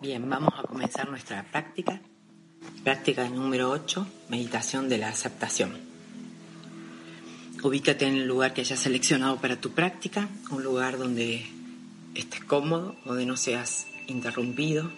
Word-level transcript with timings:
Bien, 0.00 0.26
vamos 0.30 0.54
a 0.56 0.62
comenzar 0.62 1.10
nuestra 1.10 1.42
práctica. 1.42 2.00
Práctica 2.82 3.28
número 3.28 3.70
8, 3.70 4.06
meditación 4.30 4.88
de 4.88 4.96
la 4.96 5.10
aceptación. 5.10 5.76
Ubícate 7.62 8.06
en 8.06 8.14
el 8.14 8.26
lugar 8.26 8.54
que 8.54 8.62
hayas 8.62 8.80
seleccionado 8.80 9.36
para 9.42 9.60
tu 9.60 9.72
práctica, 9.72 10.30
un 10.50 10.62
lugar 10.64 10.96
donde 10.96 11.44
estés 12.14 12.42
cómodo, 12.44 12.96
donde 13.04 13.26
no 13.26 13.36
seas 13.36 13.88
interrumpido. 14.06 14.90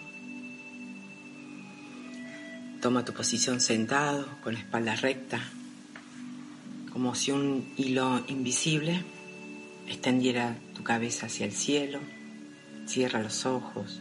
Toma 2.81 3.03
tu 3.03 3.11
posición 3.11 3.59
sentado, 3.59 4.25
con 4.41 4.53
la 4.53 4.61
espalda 4.61 4.95
recta, 4.95 5.41
como 6.93 7.13
si 7.13 7.31
un 7.31 7.73
hilo 7.75 8.23
invisible 8.29 9.03
extendiera 9.85 10.55
tu 10.73 10.81
cabeza 10.81 11.25
hacia 11.25 11.45
el 11.45 11.51
cielo. 11.51 11.99
Cierra 12.87 13.21
los 13.21 13.45
ojos. 13.45 13.99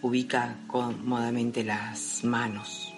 Ubica 0.00 0.56
cómodamente 0.68 1.64
las 1.64 2.22
manos. 2.22 2.94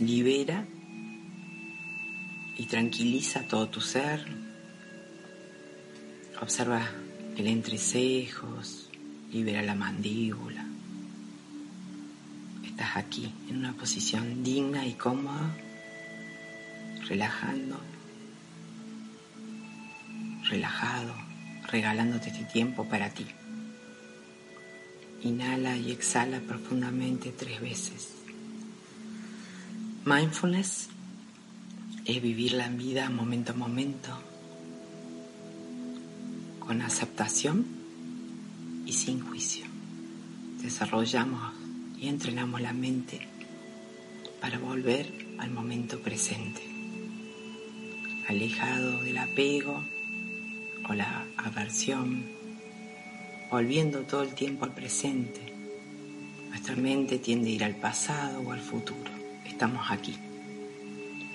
Libera 0.00 0.64
y 2.56 2.66
tranquiliza 2.66 3.46
todo 3.46 3.68
tu 3.68 3.80
ser. 3.80 4.26
Observa 6.40 6.90
el 7.36 7.46
entrecejos, 7.46 8.90
libera 9.30 9.62
la 9.62 9.76
mandíbula. 9.76 10.66
Estás 12.64 12.96
aquí 12.96 13.32
en 13.48 13.58
una 13.58 13.72
posición 13.74 14.42
digna 14.42 14.84
y 14.84 14.94
cómoda, 14.94 15.54
relajando, 17.06 17.78
relajado 20.48 21.29
regalándote 21.70 22.30
este 22.30 22.44
tiempo 22.44 22.84
para 22.84 23.10
ti. 23.10 23.26
Inhala 25.22 25.76
y 25.76 25.92
exhala 25.92 26.40
profundamente 26.40 27.32
tres 27.32 27.60
veces. 27.60 28.08
Mindfulness 30.04 30.88
es 32.04 32.22
vivir 32.22 32.52
la 32.52 32.68
vida 32.68 33.10
momento 33.10 33.52
a 33.52 33.54
momento, 33.54 34.18
con 36.58 36.80
aceptación 36.80 37.66
y 38.86 38.92
sin 38.92 39.20
juicio. 39.20 39.66
Desarrollamos 40.62 41.52
y 41.98 42.08
entrenamos 42.08 42.60
la 42.60 42.72
mente 42.72 43.28
para 44.40 44.58
volver 44.58 45.12
al 45.38 45.50
momento 45.50 46.00
presente, 46.00 46.62
alejado 48.26 49.02
del 49.02 49.18
apego 49.18 49.84
la 50.94 51.26
aversión, 51.36 52.24
volviendo 53.50 54.00
todo 54.02 54.22
el 54.22 54.34
tiempo 54.34 54.64
al 54.64 54.74
presente. 54.74 55.52
Nuestra 56.48 56.76
mente 56.76 57.18
tiende 57.18 57.50
a 57.50 57.52
ir 57.52 57.64
al 57.64 57.76
pasado 57.76 58.40
o 58.40 58.52
al 58.52 58.60
futuro. 58.60 59.10
Estamos 59.44 59.90
aquí, 59.90 60.16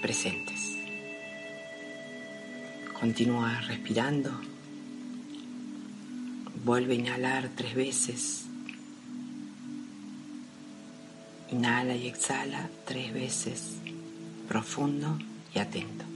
presentes. 0.02 0.78
Continúa 3.00 3.62
respirando. 3.62 4.32
Vuelve 6.64 6.94
a 6.94 6.98
inhalar 6.98 7.50
tres 7.56 7.76
veces. 7.76 8.46
Inhala 11.52 11.96
y 11.96 12.08
exhala 12.08 12.70
tres 12.86 13.14
veces, 13.14 13.76
profundo 14.48 15.20
y 15.54 15.60
atento. 15.60 16.15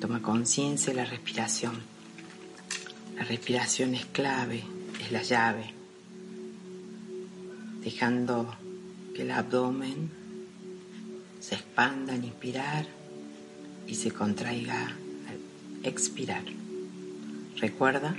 Toma 0.00 0.20
conciencia 0.20 0.92
de 0.92 1.00
la 1.00 1.06
respiración. 1.06 1.74
La 3.16 3.24
respiración 3.24 3.94
es 3.94 4.04
clave, 4.06 4.62
es 5.00 5.10
la 5.10 5.22
llave. 5.22 5.72
Dejando 7.82 8.54
que 9.14 9.22
el 9.22 9.30
abdomen 9.30 10.10
se 11.40 11.54
expanda 11.54 12.12
al 12.12 12.24
inspirar 12.24 12.86
y 13.86 13.94
se 13.94 14.10
contraiga 14.10 14.84
al 14.84 15.40
expirar. 15.82 16.44
Recuerda 17.56 18.14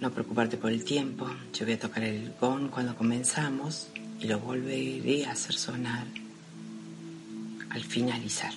no 0.00 0.10
preocuparte 0.12 0.56
por 0.56 0.70
el 0.70 0.84
tiempo. 0.84 1.28
Yo 1.52 1.66
voy 1.66 1.74
a 1.74 1.78
tocar 1.78 2.04
el 2.04 2.32
gong 2.40 2.70
cuando 2.70 2.96
comenzamos 2.96 3.88
y 4.20 4.26
lo 4.26 4.38
volveré 4.38 5.26
a 5.26 5.32
hacer 5.32 5.54
sonar 5.54 6.06
al 7.70 7.84
finalizar. 7.84 8.54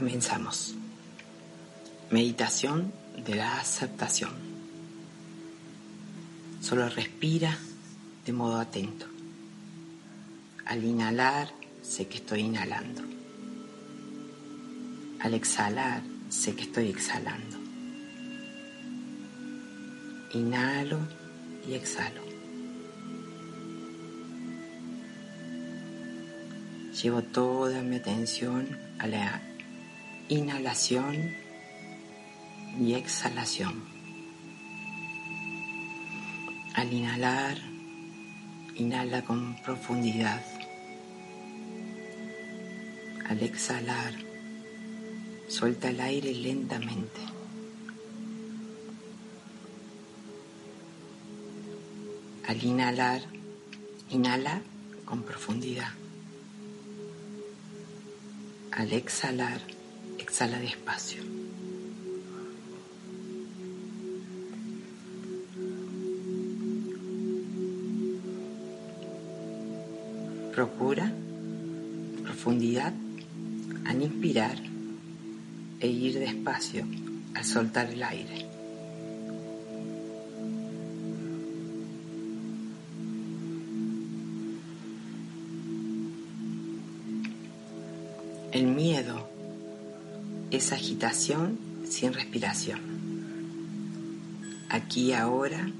Comenzamos. 0.00 0.74
Meditación 2.10 2.90
de 3.22 3.34
la 3.34 3.58
aceptación. 3.58 4.30
Solo 6.62 6.88
respira 6.88 7.58
de 8.24 8.32
modo 8.32 8.58
atento. 8.58 9.04
Al 10.64 10.82
inhalar, 10.82 11.50
sé 11.82 12.06
que 12.06 12.16
estoy 12.16 12.40
inhalando. 12.40 13.02
Al 15.20 15.34
exhalar, 15.34 16.00
sé 16.30 16.56
que 16.56 16.62
estoy 16.62 16.88
exhalando. 16.88 17.58
Inhalo 20.32 20.98
y 21.68 21.74
exhalo. 21.74 22.22
Llevo 27.02 27.20
toda 27.20 27.82
mi 27.82 27.96
atención 27.96 28.66
a 28.98 29.06
la 29.06 29.49
inhalación 30.30 31.34
y 32.80 32.94
exhalación. 32.94 33.82
Al 36.74 36.92
inhalar, 36.92 37.58
inhala 38.76 39.22
con 39.22 39.60
profundidad. 39.64 40.40
Al 43.28 43.42
exhalar, 43.42 44.14
suelta 45.48 45.88
el 45.88 46.00
aire 46.00 46.32
lentamente. 46.32 47.20
Al 52.46 52.62
inhalar, 52.62 53.22
inhala 54.10 54.62
con 55.04 55.24
profundidad. 55.24 55.92
Al 58.70 58.92
exhalar, 58.92 59.60
exhala 60.30 60.60
despacio. 60.60 61.22
Procura 70.54 71.12
profundidad 72.22 72.92
al 73.86 74.02
inspirar 74.02 74.56
e 75.80 75.88
ir 75.88 76.20
despacio 76.20 76.86
al 77.34 77.44
soltar 77.44 77.90
el 77.90 78.02
aire. 78.04 78.59
Es 90.60 90.72
agitación 90.72 91.58
sin 91.88 92.12
respiración. 92.12 92.80
Aquí 94.68 95.14
ahora 95.14 95.70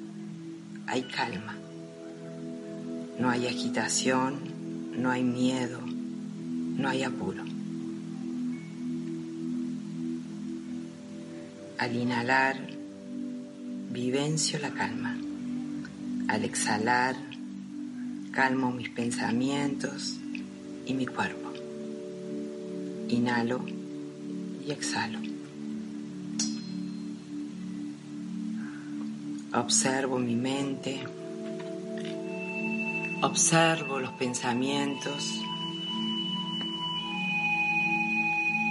hay 0.87 1.03
calma. 1.03 1.55
No 3.19 3.29
hay 3.29 3.47
agitación, 3.47 4.41
no 4.97 5.11
hay 5.11 5.23
miedo, 5.23 5.83
no 5.85 6.89
hay 6.89 7.03
apuro. 7.03 7.45
Al 11.77 11.95
inhalar, 11.95 12.57
vivencio 13.91 14.59
la 14.61 14.71
calma. 14.71 15.15
Al 16.29 16.43
exhalar, 16.43 17.17
calmo 18.33 18.73
mis 18.73 18.89
pensamientos 18.89 20.17
y 20.87 20.95
mi 20.95 21.05
cuerpo. 21.05 21.53
Inhalo 23.11 23.80
exhalo. 24.73 25.19
Observo 29.53 30.19
mi 30.19 30.37
mente, 30.37 31.01
observo 33.23 33.99
los 33.99 34.13
pensamientos 34.13 35.41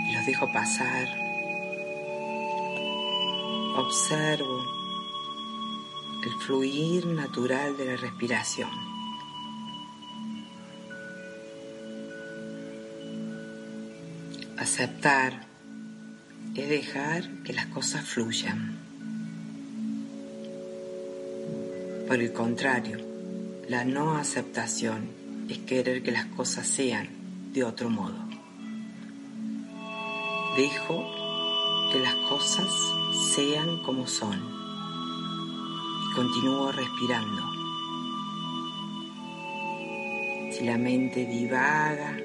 y 0.07 0.13
los 0.13 0.25
dejo 0.25 0.51
pasar. 0.53 1.07
Observo 3.75 4.63
el 6.23 6.31
fluir 6.45 7.05
natural 7.07 7.75
de 7.77 7.85
la 7.85 7.95
respiración. 7.97 8.69
Aceptar 14.57 15.48
es 16.55 16.69
dejar 16.69 17.29
que 17.43 17.53
las 17.53 17.67
cosas 17.67 18.05
fluyan. 18.05 18.77
Por 22.07 22.19
el 22.19 22.33
contrario, 22.33 22.97
la 23.67 23.85
no 23.85 24.15
aceptación 24.15 25.09
es 25.47 25.59
querer 25.59 26.01
que 26.01 26.11
las 26.11 26.25
cosas 26.25 26.67
sean 26.67 27.07
de 27.53 27.63
otro 27.63 27.89
modo. 27.89 28.17
Dejo 30.57 31.05
que 31.91 31.99
las 31.99 32.15
cosas 32.27 32.67
sean 33.35 33.83
como 33.83 34.07
son 34.07 34.39
y 36.03 36.15
continúo 36.15 36.71
respirando. 36.71 37.43
Si 40.51 40.65
la 40.65 40.77
mente 40.77 41.25
divaga, 41.25 42.17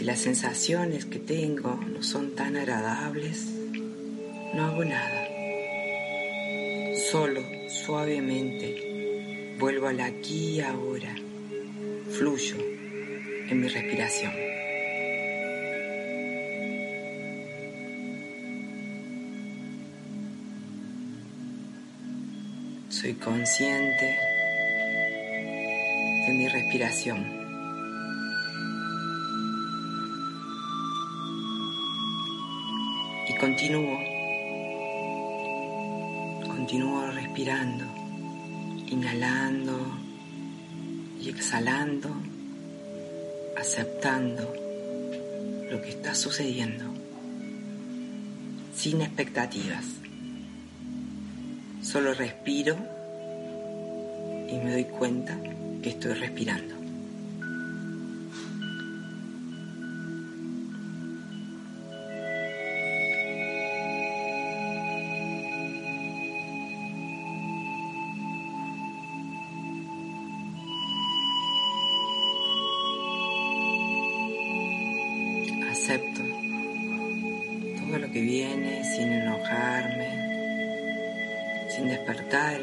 si 0.00 0.06
las 0.06 0.20
sensaciones 0.20 1.04
que 1.04 1.18
tengo 1.18 1.78
no 1.86 2.02
son 2.02 2.34
tan 2.34 2.56
agradables, 2.56 3.50
no 4.54 4.64
hago 4.64 4.82
nada. 4.82 5.28
Solo, 7.10 7.42
suavemente, 7.68 9.56
vuelvo 9.58 9.88
al 9.88 10.00
aquí 10.00 10.52
y 10.52 10.60
ahora. 10.62 11.14
Fluyo 12.12 12.56
en 13.50 13.60
mi 13.60 13.68
respiración. 13.68 14.32
Soy 22.88 23.12
consciente 23.16 24.16
de 26.26 26.32
mi 26.32 26.48
respiración. 26.48 27.49
Continúo, 33.40 33.98
continúo 36.46 37.10
respirando, 37.10 37.86
inhalando 38.86 39.78
y 41.22 41.30
exhalando, 41.30 42.10
aceptando 43.56 44.42
lo 45.70 45.80
que 45.80 45.88
está 45.88 46.14
sucediendo, 46.14 46.84
sin 48.76 49.00
expectativas. 49.00 49.86
Solo 51.82 52.12
respiro 52.12 52.76
y 54.50 54.54
me 54.58 54.72
doy 54.72 54.84
cuenta 54.84 55.38
que 55.82 55.88
estoy 55.88 56.12
respirando. 56.12 56.79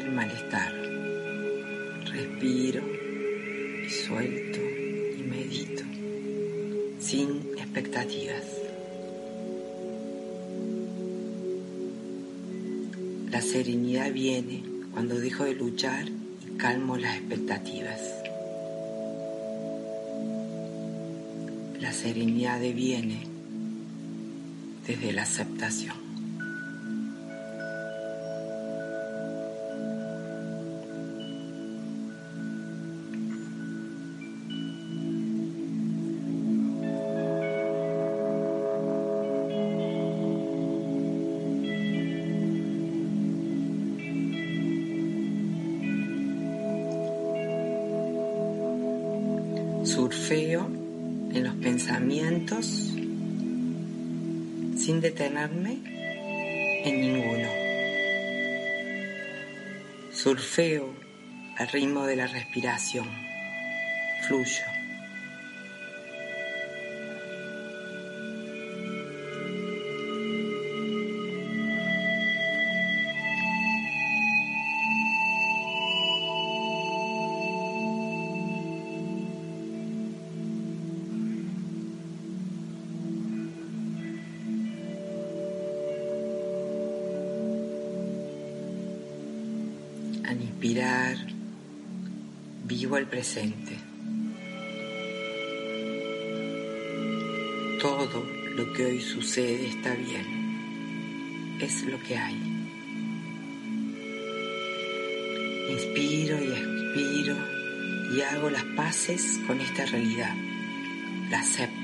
Malestar. 0.08 0.72
Respiro 2.12 2.82
y 3.86 3.90
suelto 3.90 4.60
y 4.60 5.22
medito 5.22 5.82
sin 6.98 7.40
expectativas. 7.56 8.44
La 13.30 13.40
serenidad 13.42 14.12
viene 14.12 14.62
cuando 14.92 15.20
dejo 15.20 15.44
de 15.44 15.54
luchar 15.54 16.08
y 16.08 16.56
calmo 16.56 16.96
las 16.96 17.16
expectativas. 17.16 18.00
La 21.80 21.92
serenidad 21.92 22.60
viene 22.60 23.20
desde 24.86 25.12
la 25.12 25.22
aceptación. 25.22 26.07
Surfeo 50.28 50.66
en 50.66 51.42
los 51.42 51.54
pensamientos 51.54 52.66
sin 54.76 55.00
detenerme 55.00 55.78
en 56.84 57.00
ninguno. 57.00 57.48
Surfeo 60.12 60.92
al 61.56 61.68
ritmo 61.68 62.04
de 62.04 62.16
la 62.16 62.26
respiración. 62.26 63.08
Fluyo. 64.26 64.77
Al 90.28 90.42
inspirar, 90.42 91.16
vivo 92.66 92.98
el 92.98 93.06
presente. 93.06 93.78
Todo 97.80 98.26
lo 98.54 98.72
que 98.74 98.84
hoy 98.84 99.00
sucede 99.00 99.68
está 99.68 99.94
bien. 99.94 101.56
Es 101.62 101.82
lo 101.84 101.98
que 102.02 102.18
hay. 102.18 102.36
Inspiro 105.70 106.44
y 106.44 106.48
expiro 106.48 107.36
y 108.14 108.20
hago 108.20 108.50
las 108.50 108.64
paces 108.76 109.40
con 109.46 109.62
esta 109.62 109.86
realidad. 109.86 110.34
La 111.30 111.40
acepto. 111.40 111.77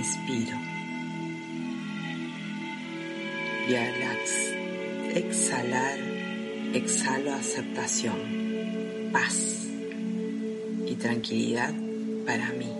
Inspiro. 0.00 0.56
Y 3.68 3.74
al 3.74 3.94
exhalar, 5.14 5.98
exhalo 6.72 7.34
aceptación, 7.34 9.10
paz 9.12 9.66
y 10.86 10.94
tranquilidad 10.94 11.72
para 12.26 12.50
mí. 12.52 12.72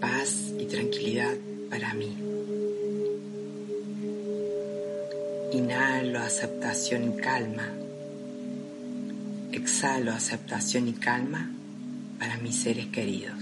Paz 0.00 0.52
y 0.58 0.66
tranquilidad 0.66 1.34
para 1.70 1.94
mí. 1.94 2.14
Inhalo 5.52 6.20
aceptación 6.20 7.14
y 7.14 7.16
calma. 7.22 7.68
Exhalo 9.52 10.12
aceptación 10.12 10.88
y 10.88 10.92
calma 10.92 11.61
para 12.22 12.36
mis 12.36 12.54
seres 12.54 12.86
queridos. 12.86 13.34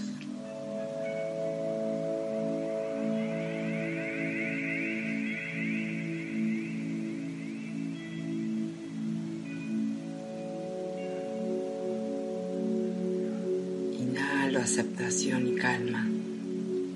Inhalo 13.98 14.60
aceptación 14.60 15.48
y 15.48 15.56
calma. 15.56 16.08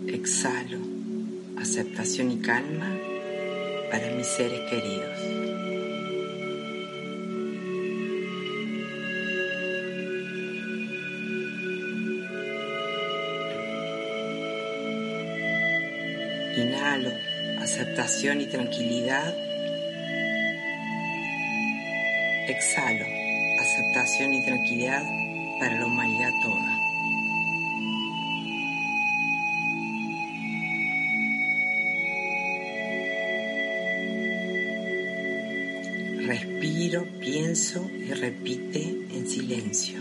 Exhalo 0.07 0.79
aceptación 1.59 2.33
y 2.33 2.39
calma 2.39 2.97
para 3.91 4.11
mis 4.13 4.27
seres 4.27 4.61
queridos. 4.71 5.44
Inhalo 16.57 17.11
aceptación 17.59 18.41
y 18.41 18.47
tranquilidad. 18.47 19.35
Exhalo 22.47 23.05
aceptación 23.59 24.35
y 24.35 24.45
tranquilidad 24.45 25.03
para 25.59 25.79
la 25.81 25.87
humanidad 25.87 26.31
toda. 26.43 26.79
Respiro, 36.27 37.07
pienso 37.21 37.91
y 37.91 38.13
repite 38.13 38.81
en 39.13 39.29
silencio. 39.29 40.01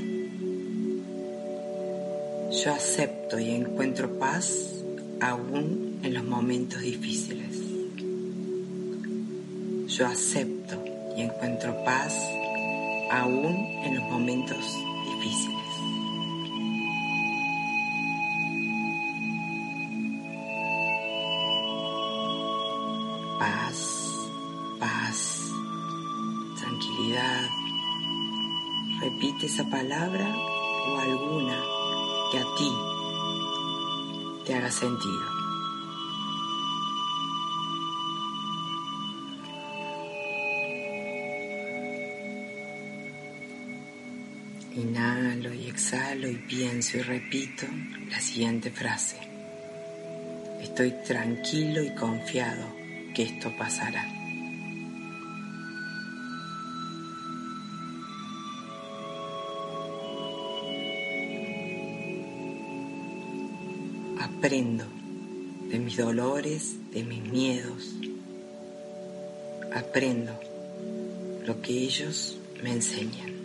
Yo 2.52 2.74
acepto 2.74 3.40
y 3.40 3.50
encuentro 3.50 4.20
paz 4.20 4.84
aún 5.20 5.93
en 6.04 6.14
los 6.14 6.24
momentos 6.26 6.82
difíciles. 6.82 7.58
Yo 9.88 10.06
acepto 10.06 10.84
y 11.16 11.22
encuentro 11.22 11.84
paz 11.86 12.14
aún 13.10 13.56
en 13.84 13.96
los 13.96 14.04
momentos 14.04 14.58
difíciles. 15.06 15.64
Paz, 23.40 24.30
paz, 24.80 25.52
tranquilidad. 26.60 27.50
Repite 29.00 29.46
esa 29.46 29.70
palabra 29.70 30.36
o 30.36 30.98
alguna 30.98 31.58
que 32.32 32.40
a 32.40 32.46
ti 32.58 32.72
te 34.46 34.56
haga 34.56 34.72
sentido. 34.72 35.43
Inhalo 44.76 45.54
y 45.54 45.68
exhalo 45.68 46.28
y 46.28 46.36
pienso 46.36 46.98
y 46.98 47.02
repito 47.02 47.68
la 48.10 48.20
siguiente 48.20 48.72
frase. 48.72 49.18
Estoy 50.62 50.96
tranquilo 51.06 51.84
y 51.84 51.94
confiado 51.94 52.66
que 53.14 53.22
esto 53.22 53.54
pasará. 53.56 54.04
Aprendo 64.20 64.86
de 65.70 65.78
mis 65.78 65.98
dolores, 65.98 66.78
de 66.92 67.04
mis 67.04 67.22
miedos. 67.22 67.94
Aprendo 69.72 70.40
lo 71.46 71.62
que 71.62 71.74
ellos 71.74 72.40
me 72.64 72.72
enseñan. 72.72 73.43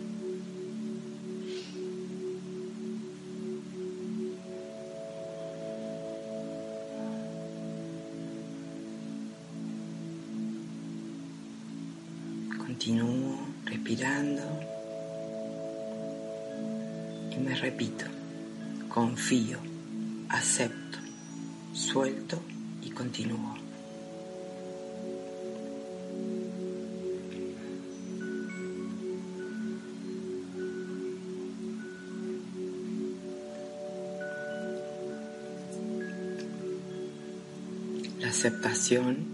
Aceptación 38.29 39.27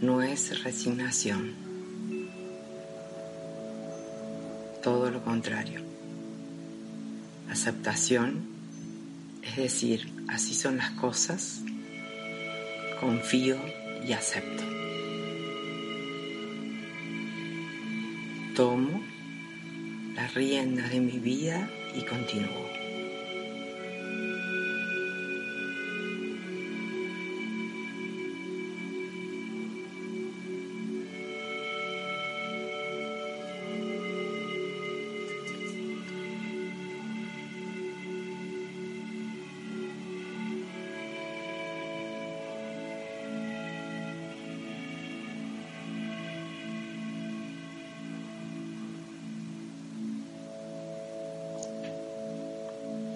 no 0.00 0.22
es 0.22 0.62
resignación. 0.62 1.70
todo 4.82 5.10
lo 5.10 5.22
contrario. 5.22 5.80
Aceptación 7.50 8.48
es 9.42 9.56
decir, 9.56 10.12
así 10.28 10.54
son 10.54 10.76
las 10.76 10.90
cosas, 10.92 11.62
confío 13.00 13.56
y 14.06 14.12
acepto. 14.12 14.62
Tomo 18.54 19.02
las 20.14 20.34
riendas 20.34 20.90
de 20.90 21.00
mi 21.00 21.18
vida 21.18 21.68
y 21.94 22.04
continúo. 22.04 22.69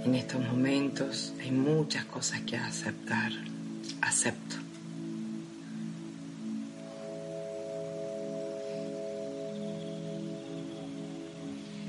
En 0.04 0.14
estos 0.14 0.38
momentos 0.38 1.32
hay 1.40 1.50
muchas 1.50 2.04
cosas 2.04 2.42
que 2.42 2.58
aceptar. 2.58 3.32
Acepto. 4.02 4.56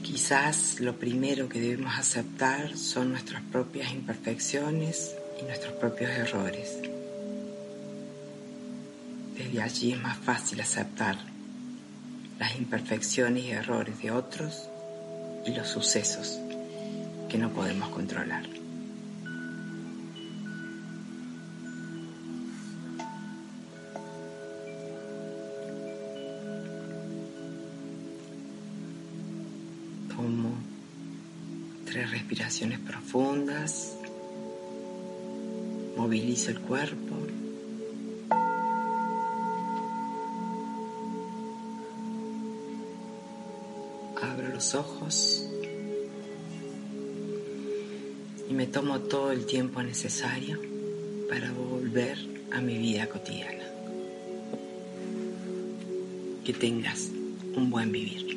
Quizás 0.02 0.80
lo 0.80 0.96
primero 0.96 1.50
que 1.50 1.60
debemos 1.60 2.00
aceptar 2.00 2.78
son 2.78 3.12
nuestras 3.12 3.42
propias 3.44 3.92
imperfecciones 3.92 5.14
y 5.42 5.44
nuestros 5.44 5.74
propios 5.74 6.10
errores. 6.12 6.78
Desde 9.36 9.62
allí 9.62 9.92
es 9.92 10.02
más 10.02 10.18
fácil 10.20 10.62
aceptar 10.62 11.18
las 12.40 12.56
imperfecciones 12.56 13.44
y 13.44 13.52
errores 13.52 14.02
de 14.02 14.12
otros 14.12 14.70
y 15.46 15.54
los 15.54 15.68
sucesos 15.68 16.40
que 17.36 17.42
no 17.42 17.50
podemos 17.50 17.90
controlar. 17.90 18.44
Tomo 30.16 30.54
tres 31.84 32.10
respiraciones 32.10 32.80
profundas, 32.80 33.98
movilizo 35.98 36.52
el 36.52 36.62
cuerpo. 36.62 37.16
Abro 44.22 44.48
los 44.54 44.74
ojos 44.74 45.50
me 48.56 48.68
tomo 48.68 49.02
todo 49.02 49.34
el 49.34 49.46
tiempo 49.46 49.84
necesario 49.84 50.58
para 51.28 51.52
volver 51.52 52.18
a 52.54 52.62
mi 52.62 52.78
vida 52.78 53.06
cotidiana. 53.08 53.66
Que 56.46 56.54
tengas 56.54 57.12
un 57.54 57.70
buen 57.70 57.92
vivir. 57.92 58.35